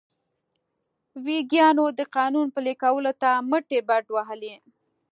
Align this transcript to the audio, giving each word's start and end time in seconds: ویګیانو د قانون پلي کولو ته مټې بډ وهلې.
ویګیانو 1.25 1.85
د 1.99 2.01
قانون 2.15 2.47
پلي 2.55 2.73
کولو 2.83 3.11
ته 3.21 3.29
مټې 3.49 3.79
بډ 3.87 4.05
وهلې. 4.11 4.55